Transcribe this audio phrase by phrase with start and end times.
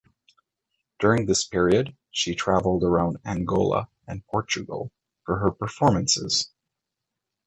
[0.99, 4.91] During this period, she travelled around Angola and Portugal
[5.27, 6.49] for her performances.